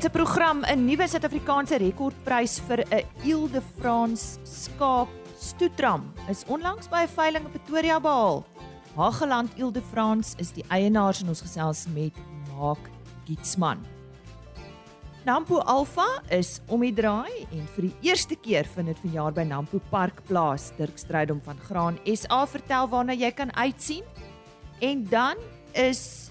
[0.00, 5.08] vanoggend se program 'n nuwe Suid-Afrikaanse rekordprys vir 'n Ile de France skaap
[5.38, 8.44] stoetram is onlangs by 'n veiling in Pretoria behaal.
[8.96, 12.12] Hageland Ile de France is die eienaars en ons gesels met
[12.56, 12.90] Mark
[13.26, 13.78] Gietsman.
[15.24, 19.42] Nampo Alpha is om die draai en vir die eerste keer vind dit vanjaar by
[19.42, 20.72] Nampo Park plaas.
[20.76, 24.04] Dirk Strydom van Graan SA vertel waarna jy kan uitsien.
[24.80, 25.36] En dan
[25.74, 26.29] is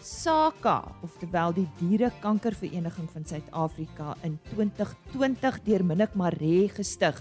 [0.00, 7.18] SAKA, oftewel die Dierekankervereniging van Suid-Afrika in 2020 deur Minnik Maree gestig.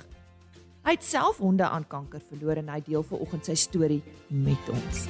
[0.87, 3.99] Hy het self honde aan kanker verloor en hy deel vanoggend sy storie
[4.31, 5.03] met ons.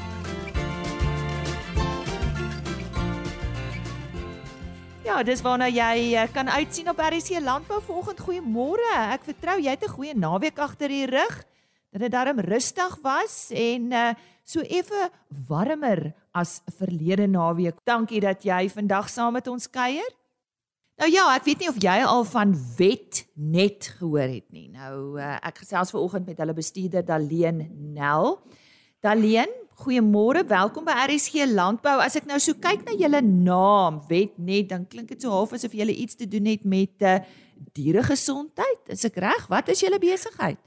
[5.06, 8.26] Ja, dis waarna jy eh, kan uitsien op RC Landbou vanoggend.
[8.26, 8.90] Goeiemôre.
[9.14, 11.46] Ek vertrou jy het 'n goeie naweek agter die rug.
[11.94, 14.14] Dit darm rustig was en uh,
[14.44, 15.10] so effe
[15.48, 17.80] warmer as verlede naweek.
[17.88, 20.10] Dankie dat jy vandag saam met ons kuier.
[21.00, 24.68] Nou ja, ek weet nie of jy al van Wet net gehoor het nie.
[24.74, 27.64] Nou uh, ek gesels ver oggend met hulle bestuurder Daleen
[27.96, 28.36] Nel.
[29.00, 31.96] Daleen, goeiemôre, welkom by RSG Landbou.
[32.04, 35.56] As ek nou so kyk na julle naam, Wet net, dan klink dit so half
[35.56, 37.22] asof julle iets te doen het met uh,
[37.80, 38.92] dieregesondheid.
[38.92, 39.48] Is ek reg?
[39.48, 40.60] Wat is julle besigheid?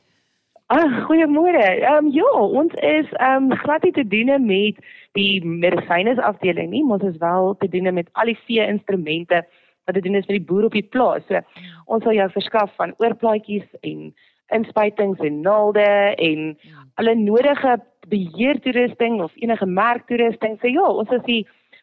[0.72, 1.60] Ah, goeiemôre.
[1.60, 4.80] Ehm um, ja, ons is ehm um, glad nie te doen met
[5.18, 9.42] die medisyne afdeling nie, ons is wel te doen met al die vee instrumente
[9.86, 11.24] wat dit doen is vir die boer op die plaas.
[11.28, 11.40] So
[11.86, 14.12] ons sal jou verskaf van oorplaatjies en
[14.52, 15.88] inspuitings en naalde
[16.20, 16.52] en
[17.00, 17.78] alle nodige
[18.12, 20.58] beheertoerusting of enige merktoerusting.
[20.60, 21.42] So ja, ons is die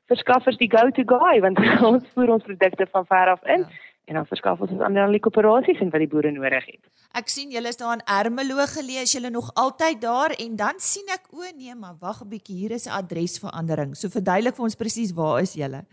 [0.10, 1.60] verskaffers die go-to guy want
[1.92, 3.68] ons voer ons produkte van ver af in.
[3.68, 6.82] Ja en dan verskaf ons aan al die koöperasies en wat die boere nodig het.
[7.20, 11.14] Ek sien julle is daar in Ermelo gelees, julle nog altyd daar en dan sien
[11.14, 13.96] ek o nee, maar wag 'n bietjie, hier is 'n adresverandering.
[13.96, 15.86] So verduidelik vir ons presies waar is julle?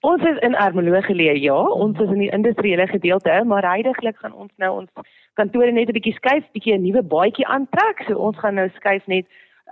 [0.00, 1.58] Ons is in Ermelo geleë, ja.
[1.84, 4.90] Ons is in die industriële gedeelte, maar heidaglik gaan ons nou ons
[5.34, 8.04] kantore net 'n bietjie skuif, bietjie 'n nuwe baadjie aantrek.
[8.06, 9.26] So ons gaan nou skuif net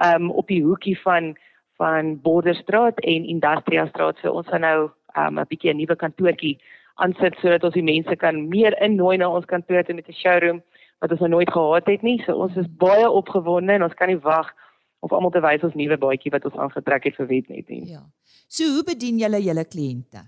[0.05, 1.37] um op die hoekie van
[1.77, 4.17] van Borderstraat en Industriastraat.
[4.23, 6.59] So ons gaan nou um 'n bietjie 'n nuwe kantoortjie
[6.95, 10.63] aansit sodat ons die mense kan meer innooi na ons kantoor toe met 'n showroom
[11.01, 12.23] wat ons nog nooit gehad het nie.
[12.27, 14.53] So ons is baie opgewonde en ons kan nie wag
[15.01, 17.85] om almal te wys ons nuwe baadjie wat ons aangetrek het vir Wetnet nie.
[17.91, 18.03] Ja.
[18.49, 20.25] So hoe bedien julle julle kliënte?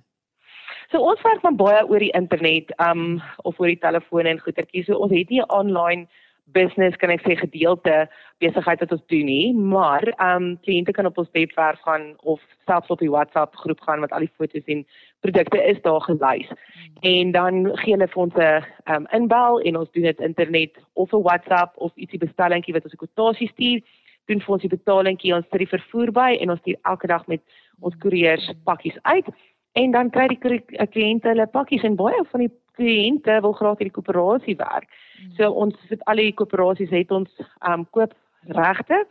[0.90, 4.86] So ons werk van baie oor die internet, um of oor die telefoon en goetertjies.
[4.86, 6.06] So ons het nie 'n online
[6.52, 8.06] business kan ek sê gedeelte
[8.42, 12.40] besigheid wat ons doen nie, maar ehm um, kliënte kan op ons webwerf gaan of
[12.68, 14.84] selfs op die WhatsApp groep gaan met al die foto's en
[15.20, 16.50] produkte is daar gelys.
[17.02, 20.72] En dan gee hulle vir ons 'n ehm um, inbel en ons doen dit internet
[20.94, 23.80] of 'n WhatsApp of ietsie bestellingkie wat ons 'n kwotasie stuur,
[24.26, 27.26] doen vir ons die betalingkie, ons sit die vervoer by en ons stuur elke dag
[27.26, 27.42] met
[27.80, 29.26] ons koeriers pakkies uit.
[29.72, 30.40] En dan kry die
[30.86, 34.88] kliënte hulle pakkies en baie van die kliënte wil graag hierdie koöperasie werk.
[35.36, 37.30] So ons sit al die koöperasies het ons
[37.70, 38.14] um koop
[38.58, 39.04] regte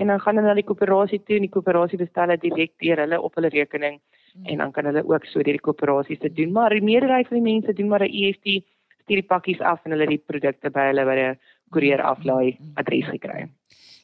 [0.00, 3.04] en dan gaan hulle na die koöperasie toe en die koöperasie bestel dit direk deur
[3.04, 4.00] hulle op hulle rekening
[4.48, 6.52] en dan kan hulle ook so deur die koöperasies te doen.
[6.52, 8.64] Maar die meerderheid van die mense doen maar 'n EFT
[9.02, 11.38] stuur die pakkies af en hulle die produkte by hulle by 'n
[11.70, 13.48] koerier aflaai adres gekry.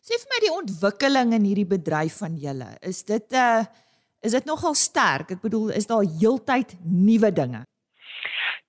[0.03, 3.65] Sê vir my die ontwikkeling in hierdie bedryf van julle, is dit 'n uh,
[4.23, 5.31] is dit nogal sterk?
[5.31, 7.63] Ek bedoel, is daar heeltyd nuwe dinge?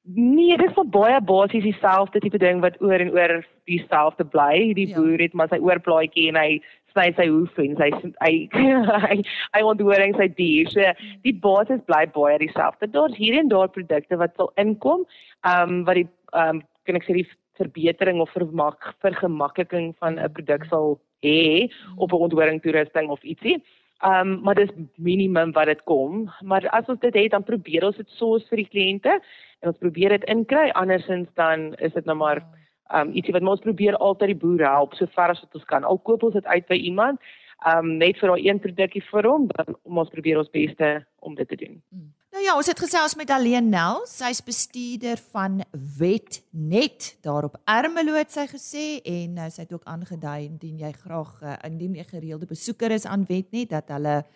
[0.03, 3.33] Nee, dit is vir baie basies dieselfde tipe ding wat oor en oor
[3.69, 4.71] dieselfde bly.
[4.73, 4.95] Die ja.
[4.97, 6.61] boer het maar sy oorplaatjie en hy
[6.93, 7.89] sny sy hoef en sy
[8.25, 9.17] hy hy
[9.57, 10.71] hy ontdoring sy dier.
[10.71, 10.93] So
[11.27, 12.89] die basis bly baie dieselfde.
[12.89, 15.05] Daar's hier en daar produkte wat sal inkom,
[15.43, 17.27] ehm um, wat die ehm um, kan ek sê die
[17.59, 23.59] verbetering of vermak vergemakliking van 'n produk sal hê op 'n ontdoring toerusting of ietsie.
[23.59, 27.85] Ehm um, maar dis minimum wat dit kom, maar as ons dit het dan probeer
[27.85, 29.19] ons dit soos vir die kliënte
[29.59, 32.43] en ons probeer dit inkry andersins dan is dit nou maar
[32.89, 35.65] ehm um, ietsie wat ons probeer altyd die boere help so ver as wat ons
[35.69, 35.83] kan.
[35.83, 37.19] Al koop ons dit uit by iemand,
[37.65, 41.35] ehm um, net vir daai een produkkie vir hom, dan ons probeer ons beste om
[41.35, 41.81] dit te doen.
[41.89, 42.09] Hmm.
[42.49, 45.61] Ja, ons het gesels met Alleen Nel, sy's bestuurder van
[45.99, 50.89] Wetnet daar op Ermelo het sy gesê en uh, sy het ook aangedui indien jy
[50.95, 54.27] graag uh, indien jy gereelde besoeker is aan Wetnet dat hulle 'n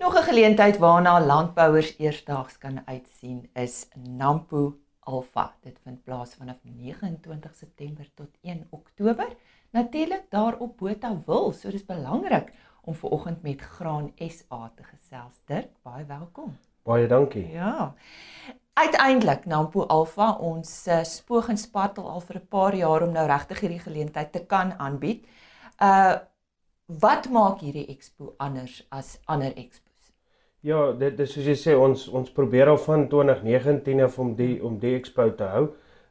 [0.08, 5.56] Nog 'n geleentheid waarna landbouers eersdaags kan uitsien is Nampo Alpha.
[5.62, 9.28] Dit vind plaas vanaf 29 September tot 1 Oktober.
[9.70, 15.42] Natuurlik daar op Botawil, so dis belangrik om ver oggend met Graan SA te gesels.
[15.46, 16.58] Dirk, baie welkom.
[16.84, 17.48] Baie dankie.
[17.48, 17.94] Ja.
[18.74, 23.28] Uiteindelik Nampo Alpha ons uh, spoog en spartel al vir 'n paar jaar om nou
[23.28, 25.28] regtig hierdie geleentheid te kan aanbied.
[25.82, 26.16] Uh
[26.86, 29.87] wat maak hierdie expo anders as ander expos?
[30.66, 34.56] Ja, dit is soos jy sê ons ons probeer al van 2019 af om die
[34.66, 35.68] om die expo te hou.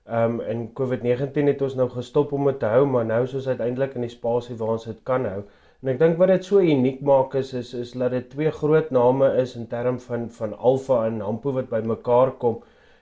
[0.06, 3.34] Ehm um, in COVID-19 het ons nou gestop om dit te hou, maar nou is
[3.34, 5.40] ons uiteindelik in die spasie waar ons dit kan hou.
[5.82, 8.92] En ek dink wat dit so uniek maak is is is dat dit twee groot
[8.94, 12.60] name is in term van van Alpha en Nampo wat bymekaar kom.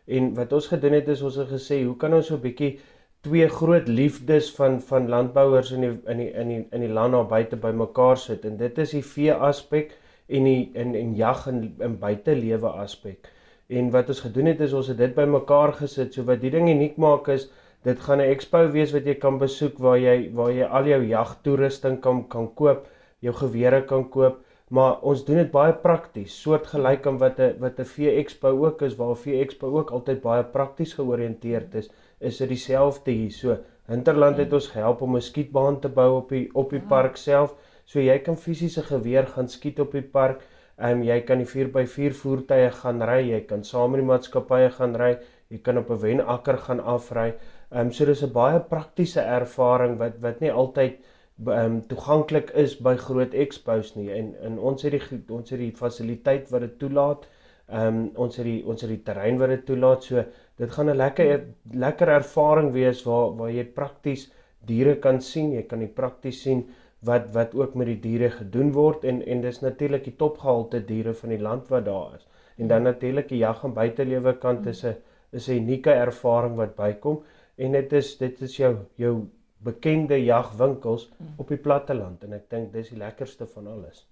[0.08, 2.78] En wat ons gedoen het is ons het gesê, hoe kan ons so 'n bietjie
[3.20, 7.12] twee groot liefdes van van landbouers in die in die in die in die land
[7.12, 9.92] daar buite bymekaar sit en dit is die vee aspek
[10.28, 13.30] en die in en jag en in buitelewe aspek.
[13.68, 16.14] En wat ons gedoen het is ons het dit bymekaar gesit.
[16.14, 17.50] So wat die ding uniek maak is
[17.84, 21.00] Dit gaan 'n expo wees wat jy kan besoek waar jy waar jy al jou
[21.08, 22.86] jagtoerusting kan kan koop,
[23.26, 24.38] jou gewere kan koop,
[24.70, 28.82] maar ons doen dit baie prakties, soortgelyk aan wat 'n wat 'n vee expo ook
[28.88, 33.30] is waar 'n vee expo ook altyd baie prakties georiënteerd is, is dit dieselfde hier.
[33.30, 36.88] So Hinterland het ons gehelp om 'n skietbaan te bou op die op die ja.
[36.88, 37.54] park self,
[37.86, 40.42] so jy kan fisiese geweer gaan skiet op die park.
[40.78, 44.70] Ehm um, jy kan die 4x4 voertuie gaan ry, jy kan saam met die maatskappye
[44.78, 45.12] gaan ry,
[45.50, 47.34] jy kan op 'n wenakker gaan afry.
[47.70, 50.98] Ehm um, so dis 'n baie praktiese ervaring wat wat nie altyd
[51.46, 55.58] ehm um, toeganklik is by groot expos nie en en ons het die ons het
[55.58, 57.26] die fasiliteit wat dit toelaat.
[57.68, 60.04] Ehm um, ons het die ons het die terrein wat dit toelaat.
[60.04, 60.24] So
[60.58, 64.30] dit gaan 'n lekker lekker ervaring wees waar waar jy prakties
[64.66, 65.52] diere kan sien.
[65.52, 66.66] Jy kan die prakties sien
[67.04, 71.14] wat wat ook met die diere gedoen word en en dis natuurlik die topgehalte diere
[71.14, 72.26] van die land wat daar is.
[72.56, 74.96] En dan natuurlik die jag en buitelewe kant is 'n
[75.32, 77.22] is 'n unieke ervaring wat bykom
[77.56, 79.14] en dit is dit is jou jou
[79.58, 81.34] bekende jagwinkels mm.
[81.36, 84.06] op die platteland en ek dink dis die lekkerste van alles.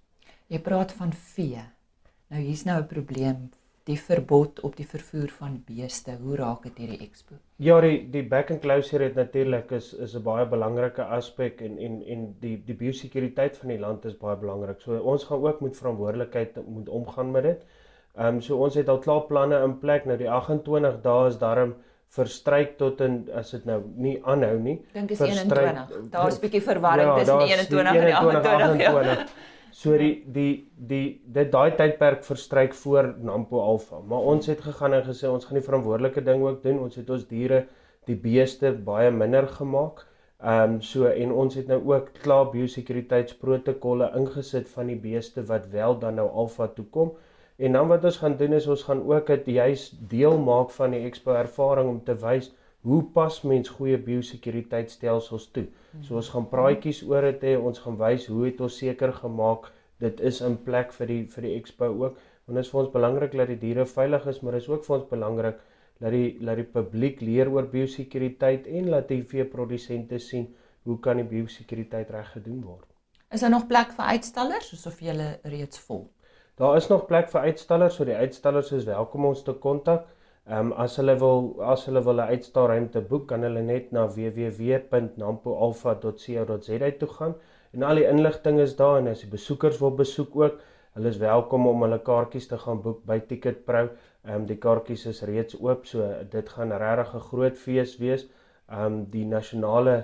[0.47, 1.61] Jy praat van vee.
[2.27, 3.49] Nou hier's nou 'n probleem,
[3.89, 6.15] die verbod op die vervoer van beeste.
[6.21, 7.35] Hoe raak dit hierdie expo?
[7.63, 11.77] Ja, die die back and closure het natuurlik is is 'n baie belangrike aspek en
[11.77, 14.81] en en die die biosekuriteit van die land is baie belangrik.
[14.81, 17.65] So ons gaan ook met verantwoordelikheid moet omgaan met dit.
[18.15, 20.05] Ehm um, so ons het al klaar planne in plek.
[20.05, 21.75] Nou die 28 dae is daarom
[22.07, 24.85] verstryk tot in as dit nou nie aanhou nie.
[24.93, 26.09] Dink is 21.
[26.09, 28.51] Daar's 'n bietjie verwarring ja, tussen die 21 en die 28.
[28.51, 29.25] 28 ja.
[29.73, 31.05] So die die die
[31.35, 35.57] dit daai tydperk verstryk voor Nampo Alpha, maar ons het gegaan en gesê ons gaan
[35.57, 36.83] die verantwoordelike ding ook doen.
[36.85, 37.63] Ons het ons diere,
[38.05, 40.05] die beeste baie minder gemaak.
[40.43, 45.69] Ehm um, so en ons het nou ook klaar biosekuriteitsprotokolle ingesit van die beeste wat
[45.73, 47.13] wel dan nou Alpha toe kom.
[47.57, 50.93] En dan wat ons gaan doen is ons gaan ook dit juis deel maak van
[50.93, 52.51] die expo ervaring om te wys
[52.83, 55.65] hoe pas mens goeie biosekuriteitstelsels toe.
[56.01, 59.69] So ons gaan praatjies oor dit hê, ons gaan wys hoe het ons seker gemaak
[60.01, 62.17] dit is in plek vir die vir die expo ook.
[62.47, 64.83] Want dit is vir ons belangrik dat die diere veilig is, maar dit is ook
[64.87, 65.61] vir ons belangrik
[66.01, 70.49] dat die dat die publiek leer oor biosekuriteit en laat die veeprodusente sien
[70.83, 72.89] hoe kan die biosekuriteit reg gedoen word.
[73.31, 75.13] Is daar nog plek vir uitstallers of jy
[75.43, 76.07] reeds vol?
[76.59, 80.05] Daar is nog plek vir uitstallers, so die uitstallers is welkom ons te kontak.
[80.45, 84.01] Ehm um, as hulle wil as hulle wil 'n uitstalruimte boek, kan hulle net na
[84.15, 87.35] www.nampoalpha.co.za toe gaan
[87.73, 90.55] en al die inligting is daar en as die besoekers wil besoek ook,
[90.97, 93.83] hulle is welkom om hulle kaartjies te gaan boek by Ticketpro.
[93.85, 95.97] Ehm um, die kaartjies is reeds oop, so
[96.35, 98.23] dit gaan regtig 'n groot fees wees.
[98.67, 99.95] Ehm um, die nasionale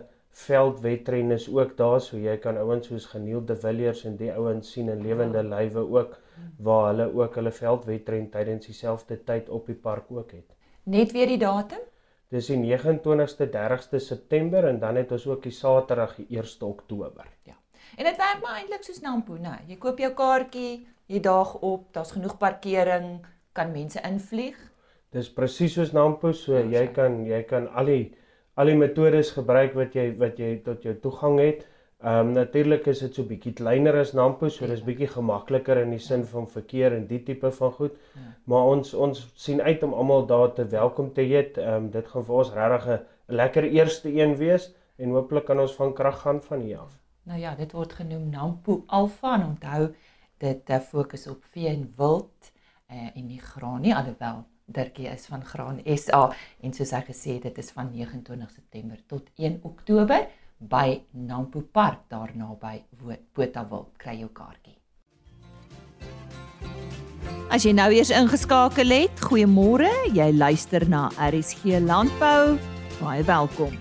[0.46, 4.72] veldwedren is ook daar, so jy kan ouens soos Geniel de Villiers en die ouens
[4.72, 6.12] sien in lewende lywe ook
[6.58, 10.55] waar hulle ook hulle veldwedren tydens dieselfde tyd op die park ook het.
[10.84, 11.81] Net weer die datum?
[12.29, 17.25] Dis die 29ste 30ste September en dan het ons ook die Saterdag die 1ste Oktober.
[17.43, 17.55] Ja.
[17.98, 19.55] En dit werk maar eintlik soos Nampo, né?
[19.67, 23.25] Jy koop jou kaartjie, jy daag op, daar's genoeg parkering,
[23.58, 24.60] kan mense invlieg.
[25.10, 28.03] Dis presies soos Nampo, so ja, jy kan jy kan al die
[28.60, 31.65] al die metodes gebruik wat jy wat jy tot jou toegang het.
[32.00, 35.89] Ehm um, natuurlik is dit so bietjie kleiner as Nampo, so dis bietjie gemakliker in
[35.91, 37.98] die sin van verkeer en die tipe van goed.
[38.15, 38.29] Ja.
[38.44, 41.58] Maar ons ons sien uit om almal daar te welkom te heet.
[41.58, 45.60] Ehm um, dit gaan vir ons regtig 'n lekker eerste een wees en hooplik kan
[45.60, 46.96] ons van krag gaan van hier af.
[47.24, 49.94] Nou ja, dit word genoem Nampo Alpha en onthou
[50.38, 52.51] dit uh, fokus op vee en wild
[52.91, 56.29] uh, en nie graan nie alhoewel Dirkie is van Graan SA
[56.62, 60.27] en soos hy gesê het dit is van 29 September tot 1 Oktober
[60.59, 62.83] by Nampo Park daar naby
[63.33, 64.75] Botawil kry jou kaartjie.
[67.49, 69.89] As jy nou eers ingeskakel het, goeiemôre.
[70.13, 72.59] Jy luister na RSG Landbou.
[72.99, 73.73] Baie welkom.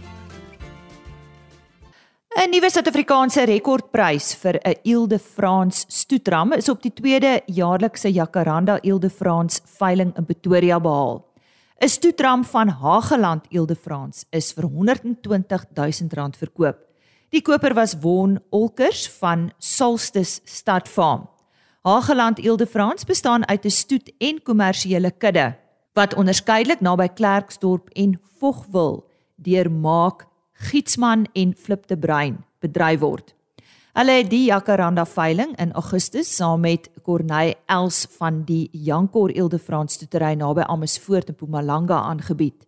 [2.39, 9.61] 'n Nuwe Suid-Afrikaanse rekordprys vir 'n Ile-de-France stoetram is op die tweede jaarlikse Jacaranda Ile-de-France
[9.79, 11.28] veiling in Pretoria behaal.
[11.81, 16.79] 'n Stoetram van Hageland Ile-de-France is vir R120 000 verkoop.
[17.31, 21.29] Die koper was Won Olkers van Solstice Stad Farm.
[21.83, 25.57] Hageland Eelde-Frans bestaan uit 'n stoet en kommersiële kudde
[25.93, 33.38] wat onderskeidelik naby Klerksdorp en Vogwil deur Maak Gietsman en Flip de Bruin bedryf word.
[33.97, 39.97] Hulle het die Jacaranda veiling in Augustus saam met Corneille Els van die Jankor Eelde-Frans
[39.97, 42.67] stoetery naby Amersfoort in Mpumalanga aangebied.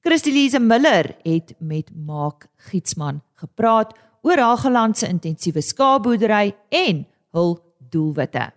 [0.00, 3.92] Christelise Miller het met Maak Gietsman gepraat
[4.22, 7.58] oor Hageland se intensiewe skaapboerdery en hul
[7.90, 8.52] doelwitte.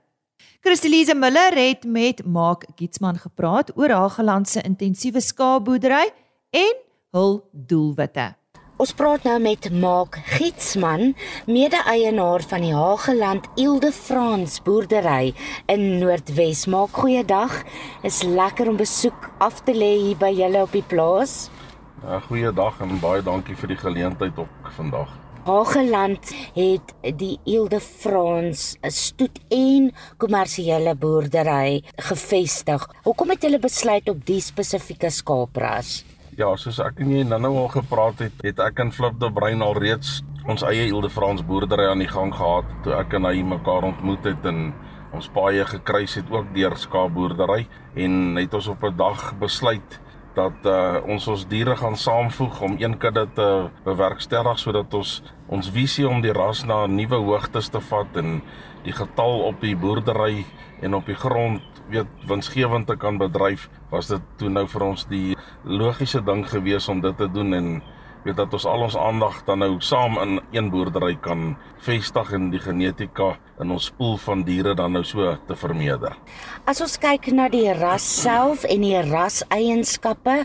[0.64, 6.10] Christelise Miller het met Mark Gitsman gepraat oor haar gelandse intensiewe skaapboerdery
[6.50, 6.76] en
[7.12, 8.34] hul doelwitte.
[8.78, 11.16] Ons praat nou met Mark Gitsman,
[11.50, 15.32] mede-eienaar van die Hageland Ilde Frans boerdery
[15.66, 16.68] in Noordwes.
[16.70, 17.56] Maak goeiedag.
[18.06, 21.48] Is lekker om besoek af te lê hier by julle op die plaas.
[22.04, 25.10] Ja, goeiedag en baie dankie vir die geleentheid op vandag.
[25.48, 29.90] Hageland het die Ile de France stoet en
[30.22, 31.82] kommersiële boerdery
[32.12, 32.86] gevestig.
[33.10, 36.04] Hoekom het hulle besluit op die spesifieke skaapras?
[36.38, 39.64] Ja, soos ek en jy nou al gepraat het, het ek en Flip de Bruin
[39.66, 43.26] al reeds ons eie Ile de France boerdery aan die gang gehad toe ek en
[43.26, 44.68] hy mekaar ontmoet het en
[45.18, 47.66] ons paie gekruis het ook deur skaapboerdery
[48.06, 49.98] en het ons op 'n dag besluit
[50.38, 53.50] dat uh, ons ons diere gaan saamvoeg om een kudde te
[53.90, 58.44] bewerkstellig sodat ons ons visie om die ras na nuwe hoogtes te vat en
[58.86, 60.46] die getal op die boerdery
[60.82, 65.06] en op die grond weet winsgewend te kan bedryf was dit toe nou vir ons
[65.10, 67.70] die logiese ding gewees om dit te doen en
[68.28, 72.50] weet dat ons al ons aandag dan nou saam in een boerdery kan vestig en
[72.52, 76.16] die genetika in ons spoel van diere dan nou so te vermeerder.
[76.68, 80.42] As ons kyk na die ras self en die ras eienskappe,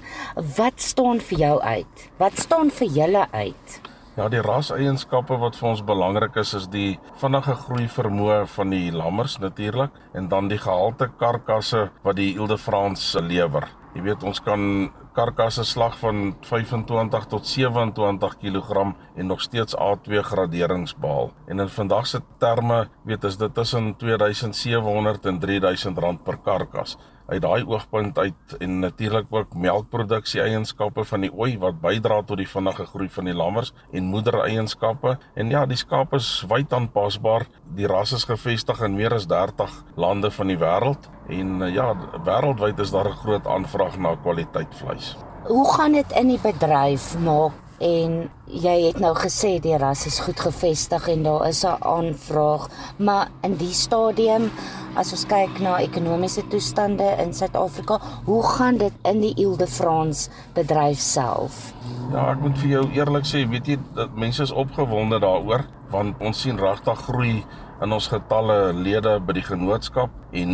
[0.59, 2.11] wat staan vir jou uit?
[2.23, 3.92] Wat staan vir julle uit?
[4.13, 8.75] Ja, die ras eienskappe wat vir ons belangrik is is die vinnige groei vermoë van
[8.75, 13.71] die lammers natuurlik en dan die gehalte karkasse wat die Ile de France lewer.
[13.97, 18.85] Jy weet ons kan karkasse slag van 25 tot 27 kg
[19.17, 21.33] en nog steeds A2 graderings behaal.
[21.49, 26.99] En in vandag se terme, weet is dit tussen 2700 en 3000 rand per karkas
[27.27, 32.41] uit daai oogpunt uit en natuurlik ook melkproduksie eienskappe van die ooi wat bydra tot
[32.41, 35.17] die vinnige groei van die lammers en moedereienskappe.
[35.35, 37.47] En ja die skaap is wyd aanpasbaar.
[37.77, 41.93] Die ras is gevestig in meer as 30 lande van die wêreld en ja
[42.27, 45.17] wêreldwyd is daar 'n groot aanvraag na kwaliteit vleis.
[45.47, 50.21] Hoe gaan dit in die bedryf maak en jy het nou gesê die ras is
[50.23, 54.51] goed gevestig en daar is 'n aanvraag, maar in die stadium
[54.97, 59.67] as ons kyk na ekonomiese toestande in Suid-Afrika, hoe gaan dit in die Ile de
[59.67, 61.73] France bedryf self?
[62.13, 66.17] Ja, ek moet vir jou eerlik sê, weet jy, dat mense is opgewonde daaroor want
[66.21, 67.45] ons sien regtig groei
[67.83, 70.53] in ons getalle lede by die genootskap en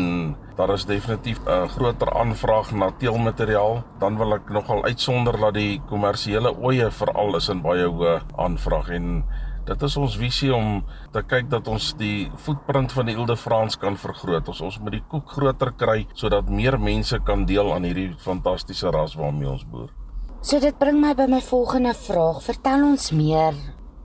[0.57, 3.85] daar is definitief 'n groter aanvraag na teelmateriaal.
[4.01, 8.89] Dan wil ek nogal uitsonder dat die kommersiële oeye veral is in baie hoë aanvraag
[8.89, 9.25] en
[9.67, 13.37] dit is ons visie om te kyk dat ons die footprint van die Ile de
[13.37, 14.49] France kan vergroot.
[14.49, 18.91] Ons ons moet die koek groter kry sodat meer mense kan deel aan hierdie fantastiese
[18.91, 19.91] ras waarmee ons boer.
[20.41, 22.43] So dit bring my by my volgende vraag.
[22.43, 23.55] Vertel ons meer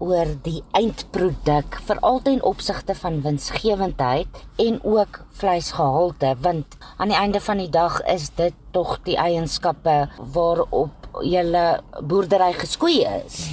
[0.03, 7.39] oor die eindproduk veral ten opsigte van winsgewendheid en ook vleisgehalte want aan die einde
[7.43, 9.95] van die dag is dit tog die eienskappe
[10.35, 11.67] waarop julle
[12.01, 13.45] boerdery geskoei is.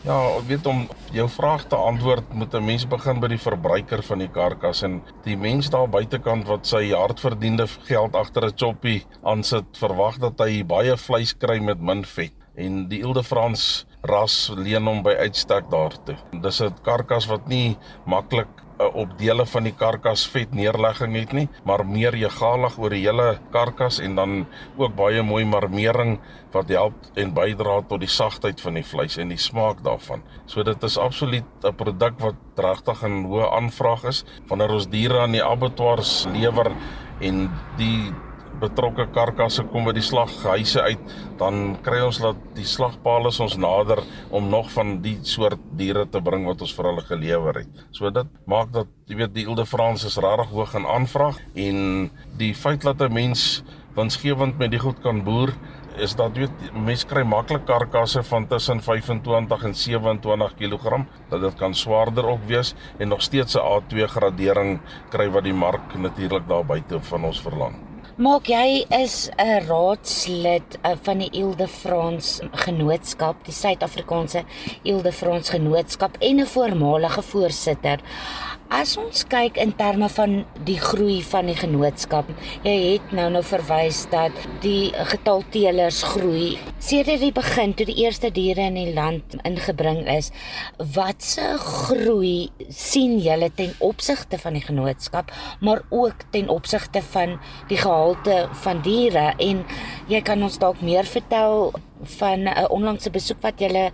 [0.00, 0.16] Ja,
[0.48, 4.30] weet om jou vraag te antwoord moet 'n mens begin by die verbruiker van die
[4.32, 10.18] karkas en die mens daar buitekant wat sy hardverdiende geld agter 'n choppie aansit, verwag
[10.18, 14.86] dat hy baie vleis kry met min vet en die Ile de France ras leen
[14.88, 16.16] hom by uitstek daartoe.
[16.42, 17.76] Dis 'n karkas wat nie
[18.06, 18.48] maklik
[18.80, 23.04] uh, op dele van die karkas vet neerlegging het nie, maar meer egalig oor die
[23.04, 26.18] hele karkas en dan ook baie mooi marmering
[26.52, 30.22] wat help en bydra tot die sagtheid van die vleis en die smaak daarvan.
[30.46, 35.20] So dit is absoluut 'n produk wat regtig 'n hoë aanvraag is wanneer ons diere
[35.20, 36.72] aan die abattoirs lewer
[37.20, 38.12] en die
[38.60, 44.02] betrokke karkasse kom by die slaghuise uit, dan kry ons dat die slagpale ons nader
[44.30, 47.84] om nog van die soort diere te bring wat ons vir hulle gelewer het.
[47.96, 52.10] So dit maak dat jy weet die Ilde Frans is regtig hoog in aanvraag en
[52.38, 53.62] die feit dat 'n mens
[53.96, 55.52] winsgewend met die goed kan boer
[55.98, 61.58] is dat weet mense kry maklik karkasse van tussen 25 en 27 kg dat dit
[61.58, 66.48] kan swaarder ook wees en nog steeds 'n A2 gradering kry wat die mark natuurlik
[66.48, 67.89] daar buite van ons verlang.
[68.18, 74.42] Maak jy is 'n raadslid uh, van die Ilde Frans Genootskap, die Suid-Afrikaanse
[74.82, 78.00] Ilde Frans Genootskap en 'n voormalige voorsitter.
[78.70, 82.28] As ons kyk in terme van die groei van die genootskap,
[82.62, 86.52] jy het nou nou verwys dat die getal teelers groei.
[86.78, 90.30] Sedert die begin toe die eerste diere in die land ingebring is,
[90.94, 97.40] watse groei sien julle ten opsigte van die genootskap, maar ook ten opsigte van
[97.72, 99.66] die gehalte van diere en
[100.06, 103.90] jy kan ons dalk meer vertel van 'n uh, onlangse besoek wat jy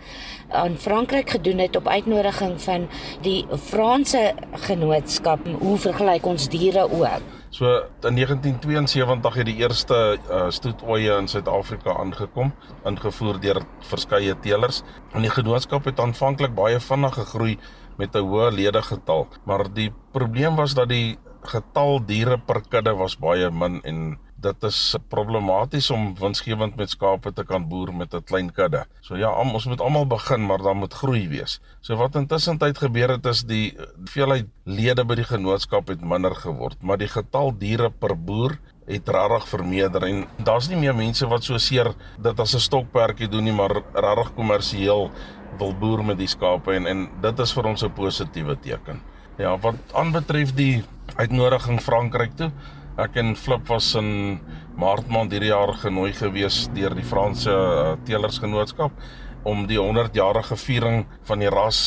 [0.48, 2.88] aan Frankryk gedoen het op uitnodiging van
[3.20, 5.40] die Franse genootskap.
[5.58, 7.22] Hoe vergelyk ons diere ook?
[7.50, 7.64] So
[8.04, 12.52] in 1972 het die eerste uh, stoetoeie in Suid-Afrika aangekom,
[12.84, 14.82] ingevoer deur verskeie teelers.
[15.12, 17.58] En die genootskap het aanvanklik baie vinnig gegroei
[17.96, 23.16] met 'n hoë ledegetal, maar die probleem was dat die getal diere per kudde was
[23.16, 24.78] baie min en dit is
[25.08, 28.84] problematies om winsgewend met skape te kan boer met 'n klein kudde.
[29.00, 31.60] So ja, ons moet almal begin, maar dan moet groei wees.
[31.80, 36.34] So wat intussen tyd gebeur het is die veelheid lede by die genootskap het minder
[36.34, 41.26] geword, maar die getal diere per boer het regtig vermeerder en daar's nie meer mense
[41.26, 45.10] wat so seer dit as 'n stokperdjie doen nie, maar regtig kommersieel
[45.58, 49.00] wil boer met die skape en en dit is vir ons 'n positiewe teken.
[49.38, 50.84] Ja, wat aanbetref die
[51.16, 52.50] uitnodiging Frankryk toe,
[52.96, 54.38] Ek en Flip was in
[54.80, 59.02] Maart maand hierdie jaar genooi gewees deur die Franse uh, Teelersgenootskap
[59.44, 61.80] om die 100-jarige viering van die ras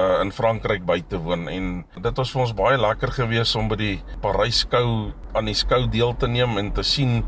[0.00, 3.68] uh, in Frankryk by te woon en dit was vir ons baie lekker gewees om
[3.68, 3.92] by die
[4.24, 7.20] Parys skou aan die skou deel te neem en te sien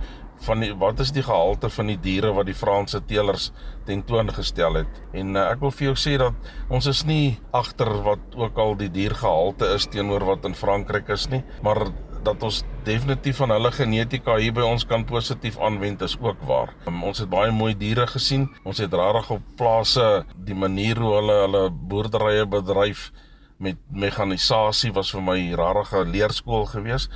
[0.46, 3.50] van die, wat is die gehalte van die diere wat die Franse teelers
[3.88, 5.00] tentoongestel het.
[5.16, 8.76] En uh, ek wil vir jou sê dat ons is nie agter wat ook al
[8.80, 11.88] die diergehalte is teenoor wat in Frankryk is nie, maar
[12.24, 16.74] dat ons definitief van hulle genetika hier by ons kan positief aanwend is ook waar.
[16.86, 18.48] Um, ons het baie mooi diere gesien.
[18.64, 23.10] Ons het regtig op plase die manier hoe hulle hulle boerderye bedryf
[23.58, 27.08] met mekanisasie was vir my regtig 'n leerskool gewees.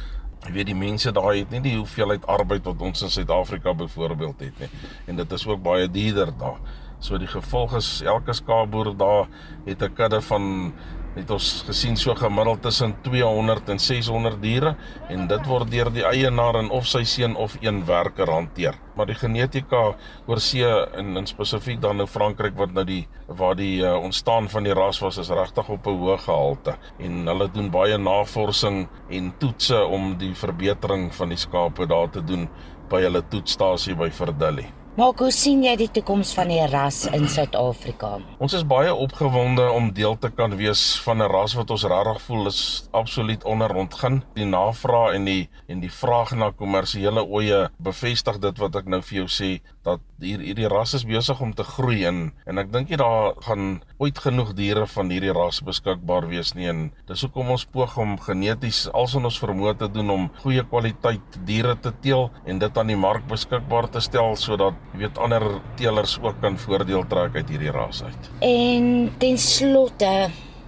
[0.42, 4.40] Ek weet die mense daai het nie die hoeveelheid arbeid wat ons in Suid-Afrika byvoorbeeld
[4.40, 4.68] het nie.
[5.06, 6.58] En dit is ook baie duurder daar.
[6.98, 9.28] So die gevolg is elke skaapboer daar
[9.66, 10.72] het 'n kudde van
[11.14, 14.74] het ons gesien so gemiddeld tussen 200 en 600 diere
[15.12, 18.78] en dit word deur die eienaar en of sy seun of een werker hanteer.
[18.96, 19.82] Maar die genetika
[20.26, 24.48] oor see en in spesifiek dan in Frankryk wat nou die waar die uh, ontstaan
[24.52, 28.88] van die ras was is regtig op 'n hoë gehalte en hulle doen baie navorsing
[29.08, 32.48] en toetse om die verbetering van die skape daar te doen
[32.88, 34.81] by hulle toetsstasie by Verdilly.
[34.92, 38.18] Maar hoe sien jy die toekoms van die ras in Suid-Afrika?
[38.44, 42.20] Ons is baie opgewonde om deel te kan wees van 'n ras wat ons regtig
[42.26, 44.22] voel is absoluut onderontgin.
[44.34, 49.00] Die navraag en die en die vraag na kommersiële oeye bevestig dit wat ek nou
[49.00, 52.72] vir jou sê dat hier hierdie ras is besig om te groei in en ek
[52.72, 57.22] dink jy daar gaan ooit genoeg diere van hierdie ras beskikbaar wees nie en dis
[57.22, 61.92] hoekom ons poog om geneties als ons vermoë te doen om goeie kwaliteit diere te
[62.02, 65.46] teel en dit aan die mark beskikbaar te stel sodat jy weet ander
[65.78, 68.30] teelers ook kan voordeel trek uit hierdie ras uit.
[68.46, 70.12] En ten slotte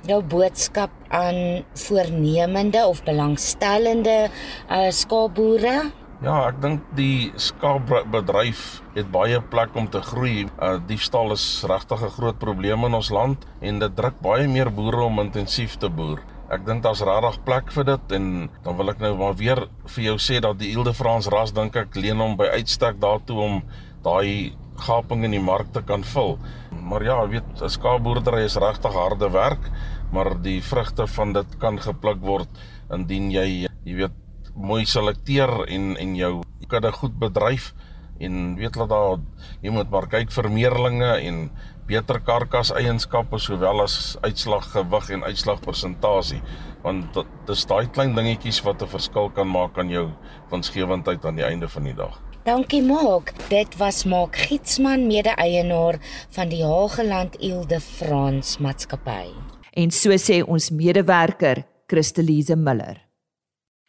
[0.06, 5.78] jou boodskap aan voornemende of belangstellende uh, skaapboere
[6.22, 8.60] Ja, ek dink die skaapbedryf
[8.94, 10.44] het baie plek om te groei.
[10.62, 14.70] Uh diefstal is regtig 'n groot probleem in ons land en dit druk baie meer
[14.70, 16.22] boere om intensief te boer.
[16.50, 20.04] Ek dink daar's regtig plek vir dit en dan wil ek nou maar weer vir
[20.04, 23.62] jou sê dat die Ilde Frans ras dink ek leen hom by uitstek daartoe om
[24.04, 26.38] daai gaping in die mark te kan vul.
[26.70, 29.70] Maar ja, weet, 'n skaapboerdery is regtig harde werk,
[30.12, 32.48] maar die vrugte van dit kan gepluk word
[32.90, 34.23] indien jy jy weet
[34.54, 37.72] mooi selekteer en en jou kudde goed bedryf
[38.18, 39.18] en weet dat daar
[39.62, 41.48] jy moet maar kyk vir meerlinge en
[41.88, 46.40] beter karkas eienskappe sowel as uitslag gewig en uitslag persentasie
[46.84, 50.08] want dit is daai klein dingetjies wat 'n verskil kan maak aan jou
[50.50, 52.20] winsgewendheid aan die einde van die dag.
[52.44, 53.32] Dankie Maak.
[53.48, 55.96] Dit was Maak Gietsman, mede-eienaar
[56.30, 59.32] van die Hageland Ilde Frans Maatskappy.
[59.72, 63.03] En so sê ons medewerker Christelise Miller.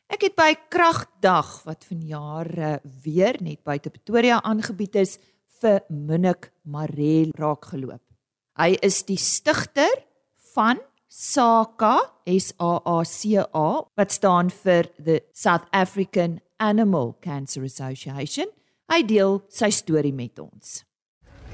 [0.06, 5.16] Ek het by Kragdag wat vanjaar uh, weer net buite Pretoria aangebied is
[5.62, 8.04] vir Munnik Marel raakgeloop.
[8.56, 10.04] Hy is die stigter
[10.54, 10.78] van
[11.10, 11.98] SACA,
[12.30, 18.52] S A A C A, wat staan vir the South African Animal Cancer Association.
[18.92, 20.84] Hy deel sy storie met ons.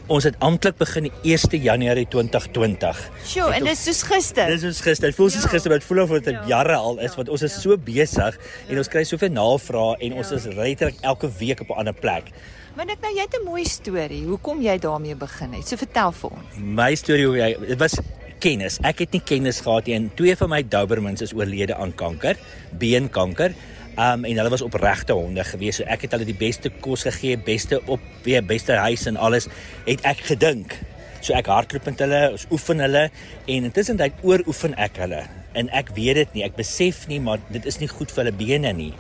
[0.10, 3.10] Ons het amptelik begin die 1 Januarie 2020.
[3.26, 4.48] Sjoe, en dit is soos gister.
[4.48, 5.08] Dis soos gister.
[5.12, 5.50] Dit voel soos Ja.
[5.50, 6.44] gister, maar dit voel of dit Ja.
[6.48, 8.38] jare al is want ons is so besig
[8.70, 12.32] en ons kry soveel navrae en ons is letterlik elke week op 'n ander plek.
[12.76, 14.24] Maar ek nou jy het 'n mooi storie.
[14.26, 15.68] Hoekom jy daarmee begin het?
[15.68, 16.58] So vertel vir ons.
[16.58, 18.00] My storie hoe jy dit was
[18.40, 18.80] kennis.
[18.84, 22.36] Ek het nie kennis gehad nie en twee van my Dobermans is oorlede aan kanker,
[22.78, 23.54] beenkanker.
[24.00, 25.82] Um en hulle was opregte honde gewees.
[25.82, 29.50] So ek het hulle die beste kos gegee, beste op weer beste huis en alles
[29.86, 30.78] het ek gedink.
[31.22, 33.04] So ek hardloop met hulle, ons oefen hulle
[33.46, 35.26] en intussen tyd ooroefen ek hulle.
[35.54, 38.38] En ek weet dit nie, ek besef nie, maar dit is nie goed vir hulle
[38.40, 38.94] bene nie.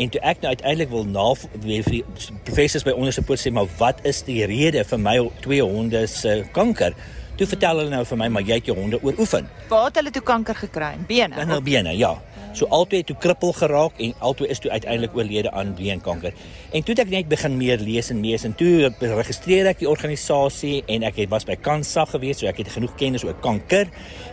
[0.00, 1.28] En toe ek nou uiteindelik wil na
[1.60, 5.62] weer vir die professors by ondersoek sê maar wat is die rede vir my twee
[5.62, 6.96] honde se kanker?
[7.36, 9.48] Toe vertel hulle nou vir my maar jy het jou honde ooroefen.
[9.68, 10.94] Waar het hulle toe kanker gekry?
[11.08, 11.38] Bene.
[11.42, 12.14] In hul bene, ja.
[12.52, 16.34] So albei het toe krippel geraak en albei is toe uiteindelik oorlede aan beenkanker.
[16.74, 19.88] En toe het ek net begin meer lees en lees en toe registreer ek die
[19.90, 23.86] organisasie en ek het was by Kansa gewees, so ek het genoeg kennis oor kanker.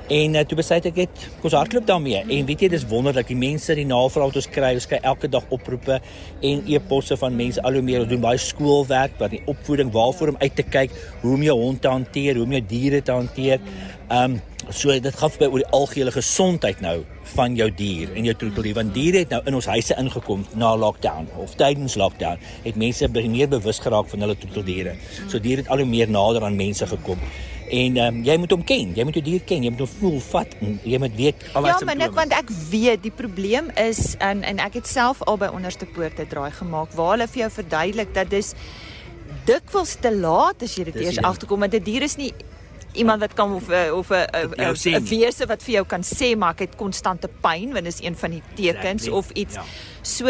[0.10, 2.24] En uh, toe besluit ek het kom ons hardloop daarmee.
[2.26, 5.30] En weet jy dis wonderlik, die mense die navraag wat ons kry, ons kry elke
[5.30, 6.02] dag oproepe
[6.42, 10.42] en e-posse van mense al hoe meer doen baie skoolwerk, wat die opvoeding waarvoor om
[10.42, 13.62] uit te kyk, hoe om jou hond te hanteer, hoe om jou diere te hanteer.
[14.10, 16.98] Um, so dit gaan my oor die algehele gesondheid nou
[17.36, 20.74] van jou dier en jou troeteldier want diere het nou in ons huise ingekom na
[20.76, 24.96] lockdown of tydens lockdown het mense meer bewus geraak van hulle troeteldiere.
[25.28, 27.22] So diere het al hoe meer nader aan mense gekom.
[27.68, 29.90] En ehm um, jy moet hom ken, jy moet jou dier ken, jy moet hom
[30.00, 33.12] voel, vat en jy moet weet al Ja, sy maar net want ek weet die
[33.12, 37.28] probleem is en en ek het self al by onderste poorte draai gemaak waar hulle
[37.28, 38.54] vir jou verduidelik dat dis
[39.48, 42.32] dikwels te laat as jy dit eers die agterkom want 'n dier is nie
[42.98, 44.26] iemand wat kan of eh, of 'n
[44.58, 47.86] jou sê 'n wese wat vir jou kan sê maar ek het konstante pyn want
[47.86, 49.18] dis een van die tekens Exactly.
[49.18, 49.56] of iets.
[49.56, 49.64] Ja.
[50.02, 50.26] So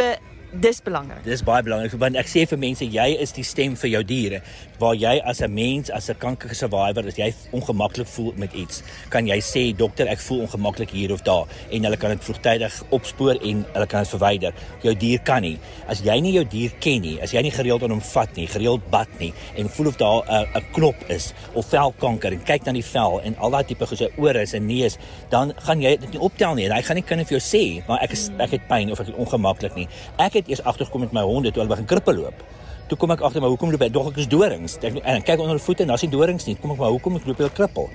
[0.51, 1.23] dis belangrik.
[1.25, 4.41] Dis baie belangrik want ek sê vir mense jy is die stem vir jou diere.
[4.79, 8.83] Waar jy as 'n mens, as 'n kanker survivor, as jy ongemaklik voel met iets,
[9.09, 12.83] kan jy sê dokter, ek voel ongemaklik hier of daar en hulle kan dit vroegtydig
[12.89, 14.53] opspoor en hulle kan dit verwyder.
[14.83, 15.59] Jou dier kan nie.
[15.87, 18.47] As jy nie jou dier ken nie, as jy nie gereeld aan hom vat nie,
[18.47, 22.65] gereeld bad nie en voel of daar 'n 'n knop is of velkanker en kyk
[22.65, 24.97] na die vel en al daai tipe gesê ore is en neus,
[25.29, 26.65] dan gaan jy dit nie optel nie.
[26.65, 28.99] En hy gaan nie kan vir jou sê, maar ek is ek het pyn of
[28.99, 29.87] ek is ongemaklik nie.
[30.17, 32.45] Ek het eers agtergekom met my honde toe hulle begin krippe loop.
[32.87, 33.89] Toe kom ek agter maar hoekom loop hy?
[33.91, 34.77] Dog ek is dorings.
[34.79, 36.55] Ek en ek kyk onder die voete en daar's nie dorings nie.
[36.61, 37.89] Kom ek maar hoekom ek loop hy krippel?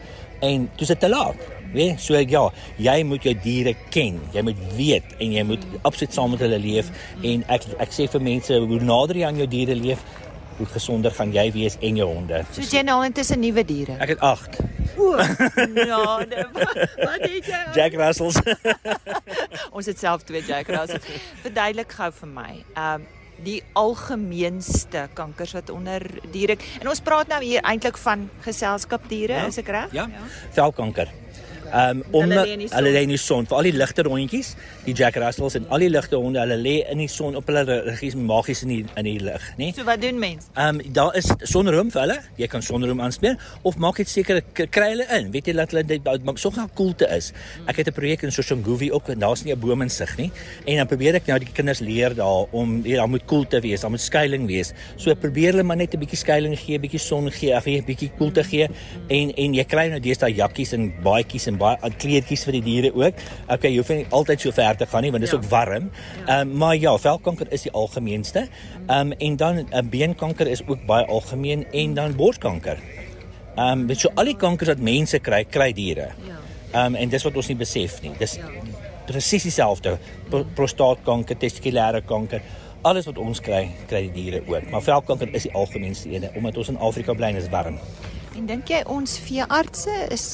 [0.44, 1.38] En toe sit te laat.
[1.72, 2.42] Weet, so ek ja,
[2.76, 4.18] jy moet jou diere ken.
[4.34, 6.90] Jy moet weet en jy moet absoluut saam met hulle leef
[7.24, 10.04] en ek ek sê vir mense hoe nader jy aan jou diere leef,
[10.58, 12.42] hoe gesonder gaan jy wees en jou honde.
[12.52, 13.96] So jy nou intussen nuwe diere.
[14.02, 14.60] Ek het 8
[15.00, 16.42] O, ja, nee,
[17.08, 17.60] wat het jy?
[17.74, 18.36] Jack Russells.
[19.76, 21.06] Ons het self twee Jack Russells.
[21.42, 22.52] Verduidelik gou vir my.
[22.76, 23.08] Um
[23.42, 29.48] die algemeenste kankers wat onder diere en ons praat nou hier eintlik van geselskapdiere, Ja.
[29.50, 29.88] is ek reg?
[29.96, 30.04] Ja.
[30.54, 31.10] Velkanker.
[31.72, 32.44] Ehm um, om Hulle
[32.92, 33.46] lê in die son.
[33.48, 34.54] in die ligte rondjies,
[34.84, 37.78] die Jack Russells en al die ligte honde, hulle lê in die son op hulle
[37.86, 39.70] regies magies in die in die lig, nê?
[39.72, 40.50] So wat doen mense?
[40.54, 42.18] Ehm um, daar is sonroom vir hulle.
[42.36, 45.30] Jy kan sonroom aansmeer of maak dit seker kry hulle in.
[45.32, 47.32] Weet jy dat hulle dit maak so gaan koelte is.
[47.66, 50.30] Ek het 'n projek in Soshanguve ook en daar's nie 'n boom in sig nie.
[50.66, 53.80] En dan probeer ek nou die kinders leer daar om ja, daar moet koelte wees,
[53.80, 54.72] daar moet skuilings wees.
[54.96, 58.10] So probeer hulle maar net 'n bietjie skuilings gee, bietjie son gee, of 'n bietjie
[58.18, 58.68] koelte gee
[59.08, 62.90] en en jy kry nou deesdae jakkies en baadjies en baie kleertjies vir die diere
[62.94, 63.22] ook.
[63.48, 65.40] Okay, jy hoef nie altyd so ver te gaan nie want dit is Ja.
[65.40, 65.90] ook warm.
[66.26, 68.48] Ehm um, maar ja, velkanker is die algemeenste.
[68.86, 72.78] Ehm um, en dan uh, beenkanker is ook baie algemeen en dan borskanker.
[73.56, 76.10] Ehm um, weet so al die kankers wat mense kry, kry diere.
[76.26, 76.38] Ja.
[76.72, 78.12] Ehm um, en dis wat ons nie besef nie.
[78.18, 78.38] Dis
[79.06, 79.98] presies dieselfde.
[80.30, 82.40] Pro prostaatkanker, testikulêre kanker,
[82.82, 84.70] alles wat ons kry, kry die diere ook.
[84.70, 87.78] Maar velkanker is die algemeenste een omdat ons in Afrika bly en is warm.
[88.36, 90.24] En dink jy ons veeartse is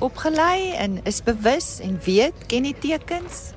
[0.00, 3.50] opgelei en is bewus en weet ken die tekens?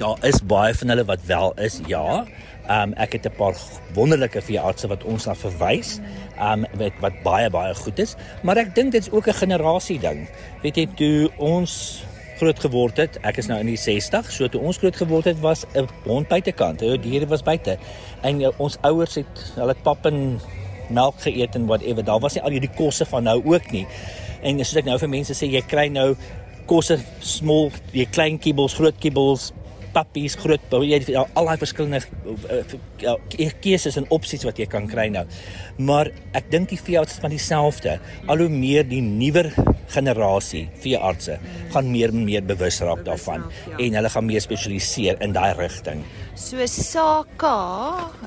[0.00, 2.24] Daar is baie van hulle wat wel is, ja.
[2.70, 3.56] Ehm um, ek het 'n paar
[3.94, 5.98] wonderlike veeartse wat ons na verwys.
[6.38, 9.40] Ehm um, wat wat baie baie goed is, maar ek dink dit is ook 'n
[9.42, 10.28] generasie ding.
[10.62, 12.04] Weet jy, toe ons
[12.38, 15.40] groot geword het, ek is nou in die 60, so toe ons groot geword het
[15.40, 16.78] was 'n hond buitekant.
[16.78, 17.78] Die diere was buite.
[18.20, 20.40] En uh, ons ouers het hulle pap en
[20.88, 22.04] melk geëet en whatever.
[22.04, 23.86] Daar was nie al hierdie kosse van nou ook nie.
[24.42, 26.12] En soos ek nou vir mense sê, jy kry nou
[26.70, 29.50] kosse small, jy klein kibbels, groot kibbels,
[29.94, 32.00] pappies, groot jy al daai verskillende
[32.30, 35.24] uh, keuses en opsies wat jy kan kry nou.
[35.82, 37.96] Maar ek dink die veearts is van dieselfde.
[38.30, 39.50] Al hoe meer die nuwer
[39.90, 41.40] generasie veeartse
[41.74, 43.78] gaan meer en meer bewus raak daarvan ja.
[43.82, 46.04] en hulle gaan meer spesialiseer in daai rigting.
[46.40, 47.56] So SAKA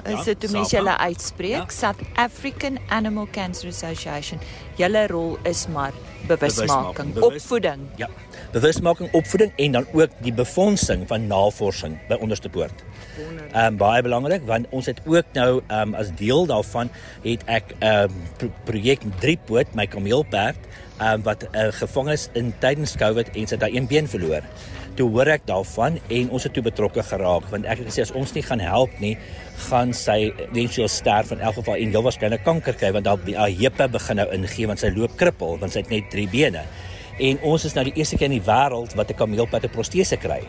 [0.06, 1.74] is dit ja, hoe mense hulle uitspreek, ja.
[1.74, 4.42] South African Animal Cancer Association.
[4.78, 5.96] Julle rol is maar
[6.30, 7.88] bewusmaking, opvoeding.
[7.98, 8.10] Ja.
[8.54, 12.86] Bewusmaking, opvoeding en dan ook die befondsing van navorsing by onderste poort.
[13.18, 16.94] Ehm um, baie belangrik want ons het ook nou ehm um, as deel daarvan
[17.26, 20.58] het ek 'n um, ehm, pro projek Driepoot my kameelperd
[20.98, 24.46] ehm um, wat uh, gevang is in tydens Covid en sy daai een been verloor.
[24.94, 28.14] Toe hoor ek daarvan en ons het toe betrokke geraak want ek het gesê as
[28.14, 29.16] ons nie gaan help nie
[29.70, 30.18] gaan sy
[30.52, 34.28] eventueel sterf in elk geval en heel waarskynlik kanker kry want haar heupe begin nou
[34.38, 36.66] ingee want sy loop krippel want sy het net 3 bene.
[37.22, 40.18] En ons is nou die eerste keer in die wêreld wat 'n kameelpad 'n protese
[40.18, 40.42] kry.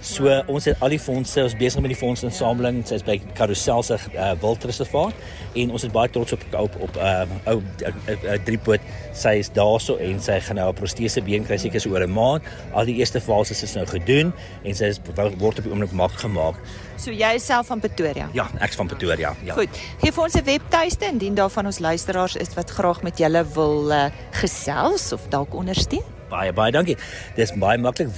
[0.00, 2.84] So ons het al die fondse, ons besig met die fondsinsameling.
[2.86, 5.14] Sy's by Carousel se uh, wildreservaat
[5.58, 8.84] en ons is baie trots op op op uh, ou uh, uh, driepoot.
[9.18, 12.14] Sy is daarso en sy gaan nou 'n protese been kry seker so oor 'n
[12.14, 12.42] maand.
[12.72, 14.32] Al die eerste fases is nou gedoen
[14.64, 15.00] en sy is
[15.38, 16.54] word op die oomblik maak gemaak.
[16.96, 18.28] So jy is self van Pretoria?
[18.32, 19.34] Ja, ek's van Pretoria.
[19.44, 19.54] Ja.
[19.54, 19.70] Goed.
[20.00, 23.44] Gee vir ons 'n webtuiste indien daar van ons luisteraars is wat graag met julle
[23.54, 26.06] wil uh, gesels of dalk ondersteun.
[26.28, 26.96] Baie baie dankie.
[27.34, 28.08] Dis baie maklik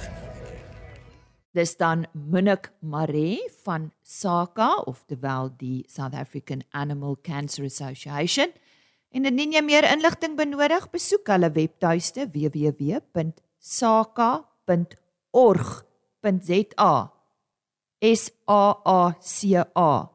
[1.58, 8.52] Dis dan Munnik Maree van SACA of terwyl die South African Animal Cancer Association.
[9.10, 12.28] En indien jy meer inligting benodig, besoek hulle webtuiste
[15.38, 17.12] www.saka.org.za.
[18.00, 20.10] S A A C A.org.za.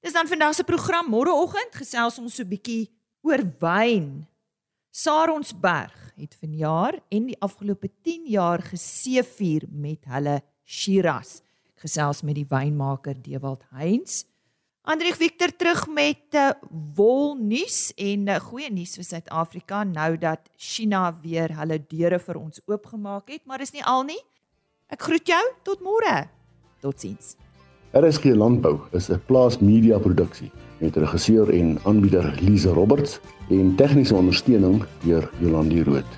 [0.00, 2.90] Dis dan vandag se program môreoggend gesels ons so 'n bietjie
[3.22, 4.26] oor wyn.
[4.90, 11.40] Saronsberg het vanjaar en die afgelope 10 jaar geseëvier met hulle Shiraz
[11.74, 14.24] gesels met die wynmaker Dewald Heinz.
[14.82, 16.54] Andrieg Victor terug met uh, eh,
[16.94, 22.58] wolnuus en uh, goeie nuus vir Suid-Afrika nou dat China weer hulle deure vir ons
[22.66, 24.18] oopgemaak het, maar dis nie al nie.
[24.90, 26.24] Ek groet jou tot môre.
[26.82, 27.36] Totsiens.
[27.94, 34.14] RSG Landbou is 'n plaas media produksie met regisseur en aanbieder Lize Roberts en tegniese
[34.14, 36.10] ondersteuning deur Jolandi Root.